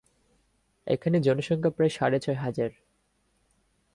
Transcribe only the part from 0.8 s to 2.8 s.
এখানে জনসংখ্যা প্রায় সাড়ে ছয় হাজার।